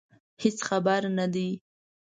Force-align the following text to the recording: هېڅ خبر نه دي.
هېڅ 0.41 0.57
خبر 0.67 1.01
نه 1.17 1.25
دي. 1.33 1.49